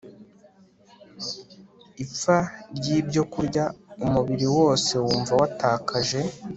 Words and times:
ipfa 2.03 2.37
ryibyokurya 2.75 3.65
Umubiri 4.05 4.45
wose 4.57 4.91
wumva 5.05 5.33
watakaje 5.41 6.19